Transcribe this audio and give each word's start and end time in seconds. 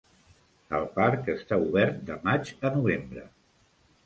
El 0.77 0.87
parc 0.95 1.29
està 1.33 1.59
obert 1.67 2.01
de 2.09 2.17
maig 2.25 2.51
a 2.71 2.73
novembre. 2.79 3.29